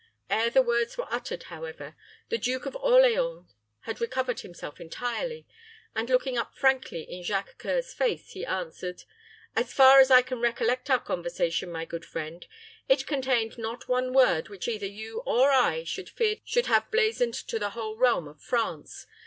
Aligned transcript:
Ere 0.31 0.49
the 0.49 0.63
words 0.63 0.97
were 0.97 1.05
uttered, 1.11 1.43
however, 1.43 1.95
the 2.29 2.39
Duke 2.39 2.65
of 2.65 2.75
Orleans 2.77 3.53
had 3.81 4.01
recovered 4.01 4.39
himself 4.39 4.81
entirely, 4.81 5.45
and 5.95 6.09
looking 6.09 6.39
up 6.39 6.55
frankly 6.55 7.03
in 7.03 7.21
Jacques 7.21 7.61
C[oe]ur's 7.61 7.93
face, 7.93 8.31
he 8.31 8.43
answered, 8.43 9.03
"As 9.55 9.71
far 9.73 9.99
as 9.99 10.09
I 10.09 10.23
can 10.23 10.39
recollect 10.41 10.89
our 10.89 10.99
conversation, 10.99 11.71
my 11.71 11.85
good 11.85 12.03
friend, 12.03 12.47
it 12.89 13.05
contained 13.05 13.59
not 13.59 13.87
one 13.87 14.11
word 14.11 14.49
which 14.49 14.67
either 14.67 14.87
you 14.87 15.19
or 15.23 15.51
I 15.51 15.83
should 15.83 16.09
fear 16.09 16.37
to 16.53 16.63
have 16.63 16.89
blazoned 16.89 17.35
to 17.35 17.59
the 17.59 17.69
whole 17.69 17.95
realm 17.95 18.27
of 18.27 18.41
France. 18.41 19.05